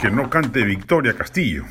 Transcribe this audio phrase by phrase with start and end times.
[0.00, 1.64] que no cante victoria Castillo.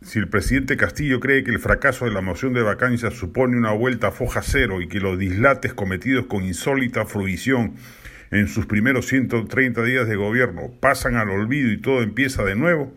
[0.00, 3.72] Si el presidente Castillo cree que el fracaso de la moción de vacancia supone una
[3.72, 7.74] vuelta a foja cero y que los dislates cometidos con insólita fruición
[8.30, 12.94] en sus primeros 130 días de gobierno pasan al olvido y todo empieza de nuevo,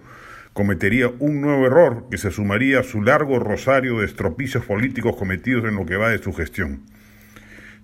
[0.53, 5.65] cometería un nuevo error que se sumaría a su largo rosario de estropicios políticos cometidos
[5.65, 6.83] en lo que va de su gestión.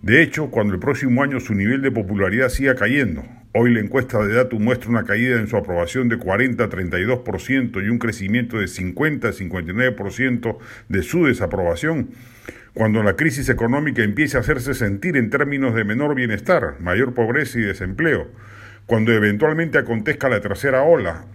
[0.01, 4.23] De hecho, cuando el próximo año su nivel de popularidad siga cayendo, hoy la encuesta
[4.23, 8.59] de Datum muestra una caída en su aprobación de 40 a 32% y un crecimiento
[8.59, 12.11] de 50 a 59% de su desaprobación,
[12.73, 17.59] cuando la crisis económica empiece a hacerse sentir en términos de menor bienestar, mayor pobreza
[17.59, 18.27] y desempleo,
[18.85, 21.25] cuando eventualmente acontezca la tercera ola,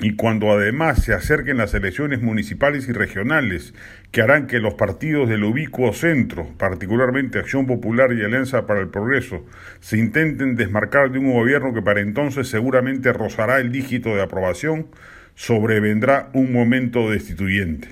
[0.00, 3.74] y cuando además se acerquen las elecciones municipales y regionales
[4.10, 8.88] que harán que los partidos del ubicuo centro, particularmente Acción Popular y Alianza para el
[8.88, 9.44] Progreso,
[9.80, 14.88] se intenten desmarcar de un gobierno que para entonces seguramente rozará el dígito de aprobación,
[15.36, 17.88] sobrevendrá un momento destituyente.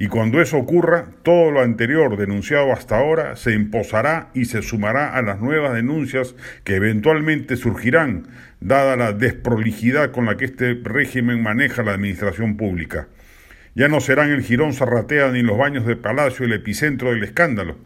[0.00, 5.12] Y cuando eso ocurra, todo lo anterior denunciado hasta ahora se imposará y se sumará
[5.12, 8.28] a las nuevas denuncias que eventualmente surgirán,
[8.60, 13.08] dada la desprolijidad con la que este régimen maneja la administración pública.
[13.74, 17.76] Ya no serán el Girón Zarratea ni los baños de Palacio el epicentro del escándalo,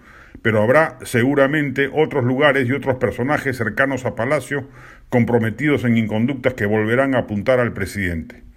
[0.42, 4.68] pero habrá seguramente otros lugares y otros personajes cercanos a Palacio
[5.08, 8.52] comprometidos en inconductas que volverán a apuntar al presidente.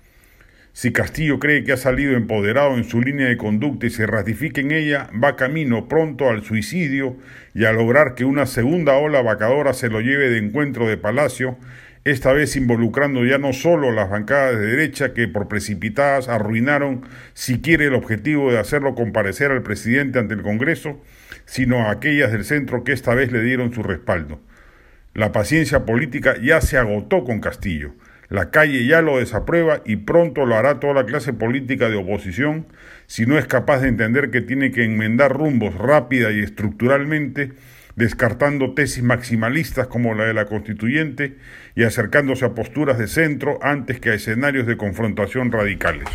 [0.76, 4.60] Si Castillo cree que ha salido empoderado en su línea de conducta y se ratifica
[4.60, 7.16] en ella, va camino pronto al suicidio
[7.54, 11.58] y a lograr que una segunda ola vacadora se lo lleve de encuentro de Palacio,
[12.04, 17.86] esta vez involucrando ya no solo las bancadas de derecha que por precipitadas arruinaron siquiera
[17.86, 21.02] el objetivo de hacerlo comparecer al presidente ante el Congreso,
[21.46, 24.42] sino a aquellas del centro que esta vez le dieron su respaldo.
[25.14, 27.94] La paciencia política ya se agotó con Castillo.
[28.30, 32.68] La calle ya lo desaprueba y pronto lo hará toda la clase política de oposición
[33.08, 37.54] si no es capaz de entender que tiene que enmendar rumbos rápida y estructuralmente,
[37.96, 41.36] descartando tesis maximalistas como la de la constituyente
[41.76, 46.10] y acercándose a posturas de centro antes que a escenarios de confrontación radicales.